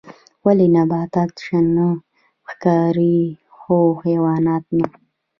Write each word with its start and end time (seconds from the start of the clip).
ولې 0.45 0.67
نباتات 0.75 1.31
شنه 1.45 1.87
ښکاري 2.49 3.19
خو 3.57 3.77
حیوانات 4.03 4.65
نه 4.77 4.87